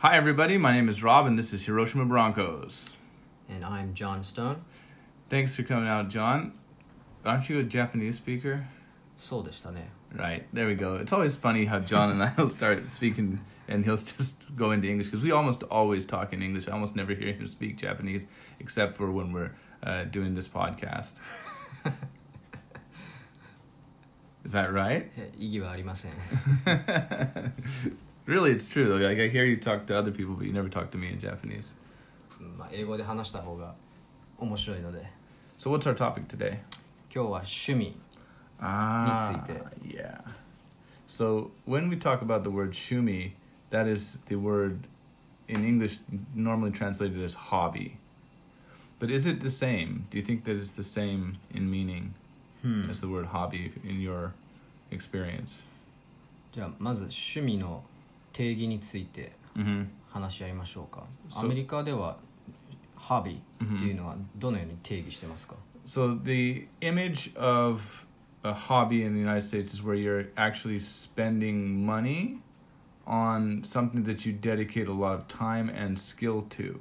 [0.00, 0.58] Hi, everybody.
[0.58, 2.92] My name is Rob, and this is Hiroshima Broncos.
[3.50, 4.62] And I'm John Stone.
[5.28, 6.52] Thanks for coming out, John.
[7.24, 8.64] Aren't you a Japanese speaker?
[9.18, 9.44] So
[10.14, 10.94] Right, there we go.
[10.98, 14.86] It's always funny how John and I will start speaking, and he'll just go into
[14.86, 16.68] English because we almost always talk in English.
[16.68, 18.24] I almost never hear him speak Japanese
[18.60, 19.50] except for when we're
[19.82, 21.14] uh, doing this podcast.
[24.44, 25.10] Is that right?
[25.40, 26.12] 異議はありません。
[28.27, 28.97] really, it's true.
[28.97, 31.19] Like I hear you talk to other people, but you never talk to me in
[31.19, 31.73] Japanese.
[32.57, 33.73] まあ、英語で話した方が
[34.37, 34.99] 面白いので、
[35.59, 36.57] So what's our topic today?
[37.13, 37.93] 今日は趣味。
[38.59, 39.97] Ah, について。
[39.97, 40.19] yeah.
[41.07, 43.29] So when we talk about the word shumi,
[43.71, 44.73] that is the word
[45.47, 45.99] in English
[46.35, 47.91] normally translated as hobby.
[48.99, 49.89] But is it the same?
[50.11, 52.03] Do you think that it's the same in meaning
[52.89, 54.31] as the word hobby in your
[54.91, 55.71] experience?
[56.53, 57.81] じゃあまず趣味の
[58.33, 61.01] 定義について hmm 話し合いましょうか。
[61.01, 62.15] そうアメリカでは
[62.99, 67.81] ハビーっていうのはどのように定義してますか、 So the image of
[68.43, 72.37] a hobby in the United States is where you're actually spending money
[73.05, 76.79] on something that you dedicate a lot of time and skill to.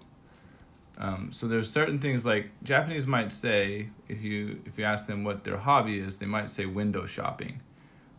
[0.99, 5.25] Um, so there's certain things like Japanese might say if you if you ask them
[5.25, 7.61] what their hobby is, they might say window shopping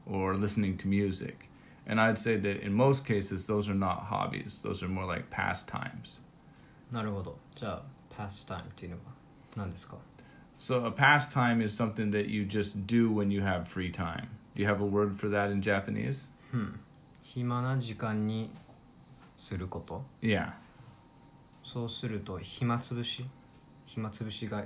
[0.09, 1.46] or listening to music.
[1.87, 4.61] And I'd say that in most cases those are not hobbies.
[4.63, 6.19] Those are more like pastimes.
[6.91, 7.37] なるほど。
[7.55, 7.81] じゃあ、
[8.15, 9.01] パスタイムっていうのは
[9.57, 9.97] 何ですか
[10.59, 14.27] So a pastime is something that you just do when you have free time.
[14.55, 16.29] Do you have a word for that in Japanese?
[17.23, 18.49] 暇な時間に
[19.37, 20.03] すること。
[20.21, 20.53] Yeah.
[21.65, 23.25] そうすると暇つぶし
[23.87, 24.63] 暇つぶしが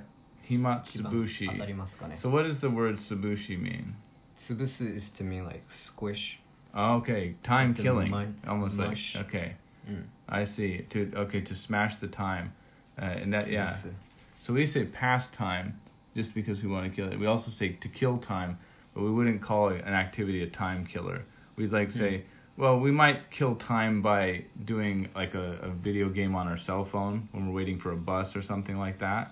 [0.48, 1.52] 一番 Himatsubushi.
[1.52, 3.94] 当たりますかね So what does the word subushi mean?
[4.38, 6.41] 潰す is to mean like squish Oh,
[6.76, 8.12] okay, time To killing.
[8.12, 9.16] mu- Almost like mush.
[9.18, 9.54] okay.
[9.90, 10.04] Mm.
[10.30, 10.80] I see.
[10.90, 12.52] To okay, to smash the time.
[13.00, 13.68] Uh, and that yeah.
[13.70, 13.88] 潰す
[14.40, 15.74] So we say pastime
[16.16, 17.20] just because we want to kill it.
[17.20, 18.56] We also say to kill time,
[18.96, 21.20] but we wouldn't call it an activity a time killer.
[21.58, 22.22] We'd like say,
[22.58, 26.84] well, we might kill time by doing like a, a video game on our cell
[26.84, 29.28] phone when we're waiting for a bus or something like that.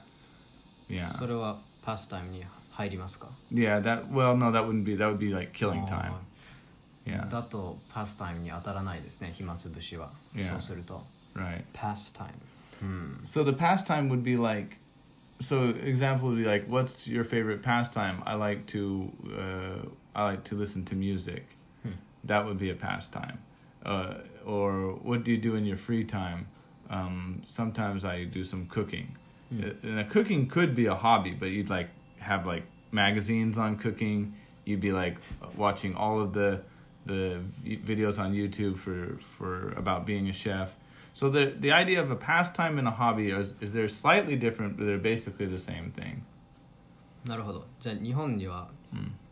[0.89, 1.07] Yeah.
[1.09, 6.11] それはパスタイムに入りますか Yeah, that well no, that wouldn't be that would be like killing time.
[7.09, 7.21] あ Yeah.
[7.21, 10.51] ーだとパスタイムに当たらないですね暇つぶしは Yeah.
[10.53, 10.95] そうすると
[11.39, 11.61] Right.
[11.75, 12.33] パスタイム
[13.27, 14.67] So the pastime would be like,
[15.41, 18.15] so example would be like, what's your favorite pastime?
[18.25, 19.07] I like to,
[19.37, 19.85] uh,
[20.15, 21.43] I like to listen to music.
[22.27, 23.37] That would be a pastime.
[23.85, 24.15] Uh,
[24.45, 26.45] or what do you do in your free time?
[26.89, 29.07] Um, sometimes I do some cooking.
[29.53, 33.77] Uh, And a cooking could be a hobby, but you'd like have like magazines on
[33.77, 34.33] cooking.
[34.65, 35.15] You'd be like
[35.57, 36.61] watching all of the
[37.05, 40.73] the v- videos on YouTube for for about being a chef.
[41.13, 44.75] So the the idea of a pastime and a hobby is, is they're slightly different,
[44.77, 46.21] but they're basically the same thing.
[47.25, 48.67] なるほどじゃあ日本には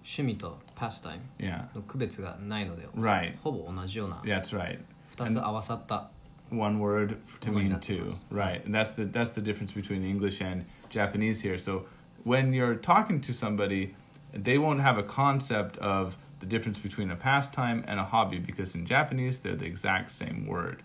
[0.04, 3.38] 趣味とパスタイム Yeah, の区別がないので Right.
[3.44, 4.80] ほぼ同じような that's right.
[5.18, 6.10] 2つ合わさった
[6.52, 8.64] One word to Only mean that two, was- right?
[8.66, 11.58] And that's the that's the difference between English and Japanese here.
[11.58, 11.86] So
[12.26, 13.94] when you're talking to somebody,
[14.34, 18.75] they won't have a concept of the difference between a pastime and a hobby because
[18.75, 20.79] in Japanese they're the exact same word,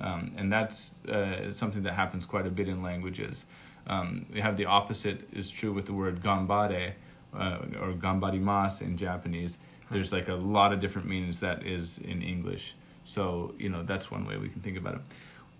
[0.00, 3.52] um, and that's uh, something that happens quite a bit in languages.
[3.88, 6.94] Um, we have the opposite is true with the word gambare
[7.38, 9.86] uh, or gambarimasu in Japanese.
[9.90, 12.72] There's like a lot of different meanings that is in English.
[12.74, 15.02] So, you know, that's one way we can think about it.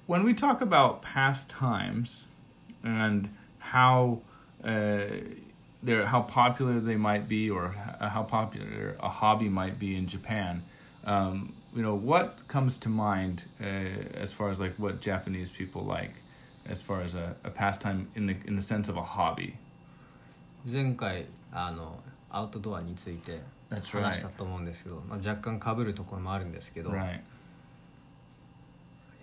[0.08, 3.28] When we talk about pastimes and
[3.60, 4.18] how
[4.64, 5.06] uh,
[5.83, 10.07] they're how popular they might be or h- how popular a hobby might be in
[10.07, 10.61] Japan,
[11.05, 15.81] um, you know, what comes to mind uh, as far as like what Japanese people
[15.83, 16.11] like
[16.69, 19.53] as far as a, a pastime in the in the sense of a hobby?
[20.71, 21.99] 前回あの
[22.29, 23.39] アウトドアについて
[23.71, 24.03] That's right.
[24.03, 27.21] 話したと思うんですけど、まあ、若干かぶるところもあるんですけど、い Right.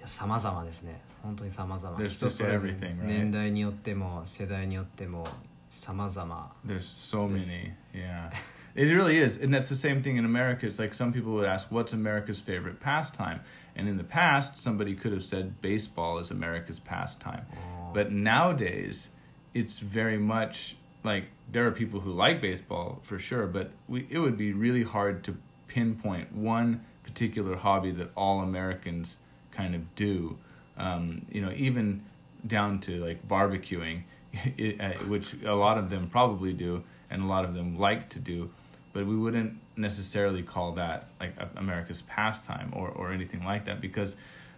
[0.00, 3.04] や様々ですね本当に様々 There's 人 just それぞれ everything, right?
[3.06, 5.26] 年代によっても世代によっても
[5.73, 7.73] 様々 There's so This- many.
[7.93, 8.31] Yeah.
[8.75, 9.39] It really is.
[9.41, 10.65] And that's the same thing in America.
[10.65, 13.41] It's like some people would ask, what's America's favorite pastime?
[13.75, 17.45] And in the past, somebody could have said baseball is America's pastime.
[17.93, 19.09] But nowadays,
[19.53, 24.19] it's very much like there are people who like baseball for sure, but we, it
[24.19, 25.35] would be really hard to
[25.67, 29.17] pinpoint one particular hobby that all Americans
[29.51, 30.37] kind of do.
[30.77, 32.01] Um, you know, even
[32.47, 34.01] down to like barbecuing,
[35.07, 38.49] which a lot of them probably do and a lot of them like to do,
[38.93, 44.15] but we wouldn't necessarily call that like America's pastime or, or anything like that because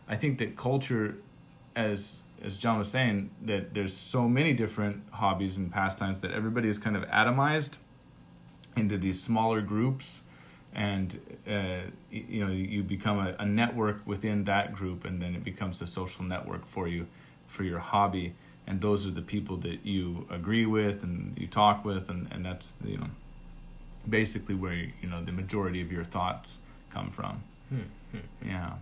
[0.10, 1.14] I think that culture,
[1.76, 6.70] as as John was saying, that there's so many different hobbies and pastimes that everybody
[6.70, 7.78] is kind of atomized
[8.78, 10.22] into these smaller groups,
[10.76, 11.18] and
[11.50, 11.80] uh,
[12.12, 15.88] you know you become a, a network within that group, and then it becomes a
[15.88, 18.32] social network for you for your hobby,
[18.69, 22.45] and those are the people that you agree with and you talk with, and, and
[22.45, 23.11] that's you know
[24.11, 27.37] basically where you know the majority of your thoughts come from.
[28.47, 28.77] Yeah.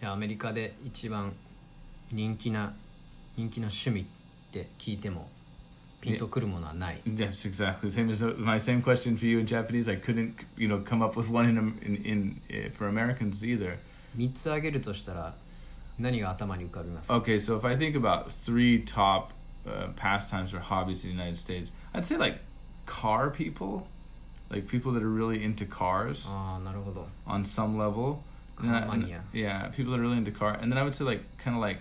[0.00, 1.32] じゃあアメリカで一番
[2.12, 2.70] 人気な
[3.36, 4.04] 人気な趣味っ
[4.52, 5.26] て聞いても
[6.00, 7.90] ピンとくるものはない、 Yes, exactly.
[7.90, 9.90] Same as uh, my same question for you in Japanese.
[9.90, 13.72] I couldn't, you know, come up with one in in, in uh, for Americans either.
[14.16, 15.34] 3つ挙げるとしたら
[16.00, 19.30] 何が頭に浮かびますか Okay, so if I think about three top
[19.66, 22.36] uh, pastimes or hobbies in the United States, I'd say like
[22.86, 23.82] car people,
[24.50, 28.18] like people that are really into cars ああなるほど on some level.
[28.62, 29.20] And I- Car mania.
[29.32, 31.62] yeah, people that are really into car, and then I would say like kind of
[31.62, 31.78] like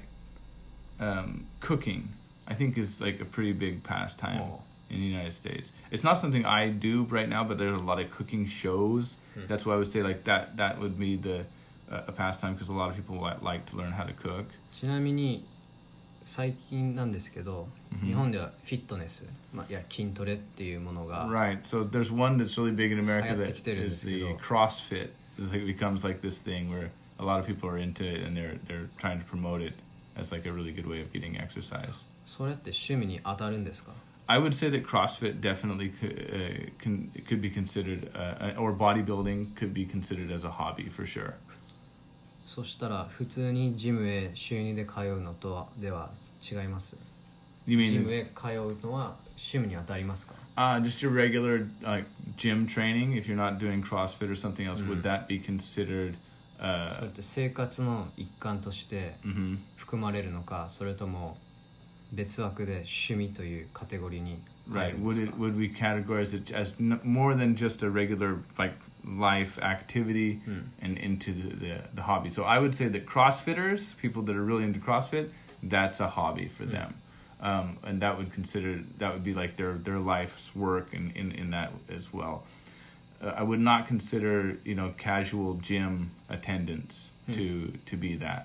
[1.00, 2.02] um, cooking.
[2.50, 4.62] I think is like a pretty big pastime Oh.
[4.90, 5.72] in the United States.
[5.92, 9.16] It's not something I do right now, but there's a lot of cooking shows.
[9.48, 10.56] That's why I would say like that.
[10.58, 11.46] That would be the
[11.92, 14.46] uh, a pastime because a lot of people li- like to learn how to cook.
[14.74, 15.44] ちなみに
[16.26, 17.66] 最近なんですけど、
[18.06, 21.58] 日本ではフィットネス、まあ、いや筋トレっていうものが、 Right.
[21.64, 24.28] So there's one that's really big in America that 流行ってきてるんですけど。
[24.30, 25.04] is the CrossFit.
[25.40, 26.88] It's like it becomes like this thing where
[27.20, 29.74] a lot of people are into it and they're they're trying to promote it
[30.20, 31.94] as like a really good way of getting exercise.
[32.38, 33.94] それって趣味に当たるんですか
[34.30, 39.56] I would say that CrossFit definitely could, uh, can could be considered, uh, or bodybuilding
[39.56, 41.34] could be considered as a hobby for sure.
[42.55, 46.11] そしたら普通にジムへ週2で通うのとはでは
[46.43, 46.99] 違います
[47.67, 52.07] You ジ mean ム it's- へ通うのは趣味に当たりますか uh, just your regular like
[52.37, 53.15] gym training?
[53.15, 56.15] If you're not doing CrossFit or something else, would that be considered?
[56.59, 59.57] それ Uh, って生活の一環として mhm.
[59.79, 61.37] 含まれるのかそれとも
[62.16, 64.38] 別枠で趣味というカテゴリーに入
[64.70, 64.92] Right.
[64.92, 67.90] るん Would で it すか would we categorize it as n- more than just a
[67.90, 68.74] regular like
[69.06, 70.40] life activity
[70.84, 72.30] and into the, the the hobby?
[72.30, 75.30] So I would say that CrossFitters, people that are really into CrossFit,
[75.64, 76.92] that's a hobby for them,
[77.42, 81.32] um, and that would consider that would be like their their life's work in in,
[81.40, 82.44] in that as well.
[83.24, 88.44] Uh, I would not consider you know casual gym attendance to to be that.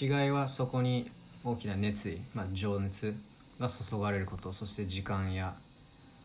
[0.00, 1.04] 違いはそこに
[1.51, 3.13] 大きな熱意、まあ、情熱
[3.61, 5.51] が注がれることそして時間や、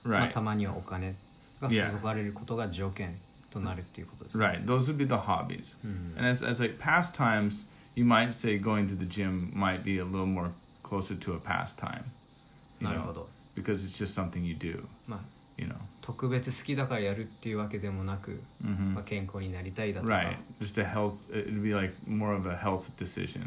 [0.06, 1.06] まあ.たまにはお金
[1.62, 3.08] が.注がれることが条件
[3.52, 4.64] となるっていうことです、Right.
[4.64, 5.76] Those would be the hobbies.
[6.18, 10.04] And as, as like pastimes, you might say going to the gym might be a
[10.04, 10.50] little more
[10.82, 12.02] closer to a pastime.
[12.80, 15.20] You なるほど、because it's just something you do, まあ、
[15.56, 15.74] you know.
[16.00, 18.40] 特別好きだからやるっていうわけでもなく、
[18.94, 20.36] まあ、健康になりたいだとか、Right.
[20.60, 23.42] Just a health, it'd be like more of a health decision.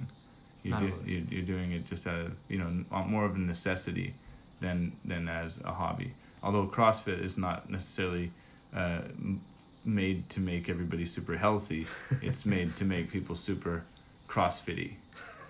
[0.65, 1.07] You Not do, always.
[1.07, 4.13] you, you're doing it just out of, you know, n- more of a necessity
[4.61, 6.13] than, than as a hobby.
[6.43, 8.31] Although CrossFit is not necessarily
[8.77, 9.41] uh, m-
[9.87, 11.87] made to make everybody super healthy,
[12.23, 13.85] it's made to make people super
[14.29, 14.95] CrossFitty.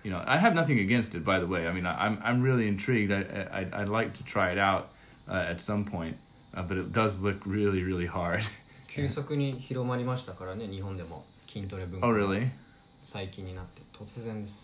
[0.04, 1.66] You know, I have nothing against it, by the way.
[1.68, 3.12] I mean, I, I'm I'm really intrigued.
[3.12, 3.20] I,
[3.52, 4.88] I I'd like to try it out
[5.28, 6.16] uh, at some point,
[6.56, 8.42] uh, but it does look really really hard.
[8.88, 12.46] 急速に広まりましたからね日本でも筋トレ文化 oh が really?
[12.50, 14.63] 最近になって突然です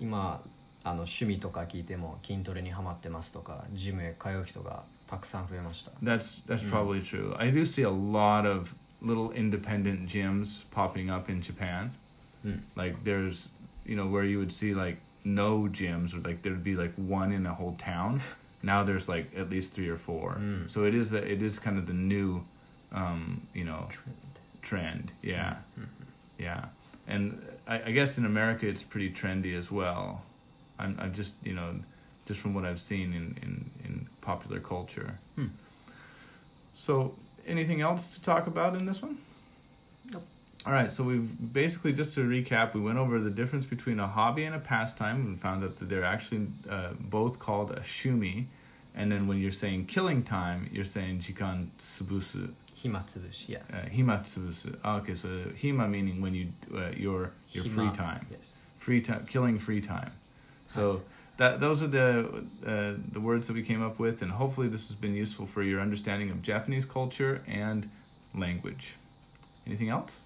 [0.00, 0.40] 今
[0.84, 7.34] あの趣味とか聞いても筋トレにハマってますとかジムへ通う人がたくさん増えました That's that's probably true.
[7.38, 8.68] I do see a lot of
[9.02, 11.88] little independent gyms popping up in Japan.
[12.76, 16.76] Like there's, you know, where you would see like no gyms or like there'd be
[16.76, 18.20] like one in a whole town.
[18.62, 20.36] Now there's like at least three or four.
[20.68, 22.40] So it is the it is kind of the new,
[22.94, 23.88] um, you know,
[24.62, 25.10] trend.
[25.22, 25.56] Yeah,
[26.38, 26.64] yeah.
[27.09, 27.33] And
[27.67, 30.21] I, I guess in America it's pretty trendy as well.
[30.79, 31.69] I'm I'm just you know,
[32.27, 33.53] just from what I've seen in in,
[33.85, 35.09] in popular culture.
[36.79, 37.11] So,
[37.45, 39.17] anything else to talk about in this one?
[40.13, 40.23] Nope.
[40.65, 44.07] All right, so we've basically just to recap, we went over the difference between a
[44.07, 48.47] hobby and a pastime and found out that they're actually uh, both called a shumi.
[48.97, 52.47] And then when you're saying killing time, you're saying jikan tsubusu,
[52.82, 54.78] 暇つぶし yeah uh, hima tsubusu.
[54.84, 58.78] Ah, okay, so hima meaning when you uh, your your free 暇 time, yes.
[58.82, 60.10] free time, killing free time.
[60.10, 61.00] So
[61.38, 62.28] that those are the
[62.66, 65.62] uh, the words that we came up with, and hopefully this has been useful for
[65.62, 67.88] your understanding of Japanese culture and
[68.34, 68.96] language.
[69.66, 70.22] Anything else?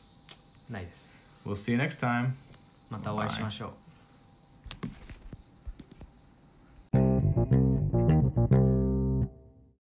[0.71, 1.09] ないです
[1.47, 2.33] We'll see you next time.
[2.91, 3.82] またお会いしましょう